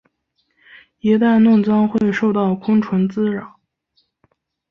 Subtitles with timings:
[0.97, 3.59] 一旦弄脏会受到昆虫滋扰。